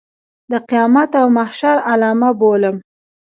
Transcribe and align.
د 0.51 0.53
قیامت 0.69 1.11
او 1.21 1.27
محشر 1.37 1.77
علامه 1.91 2.29
بولم. 2.39 2.75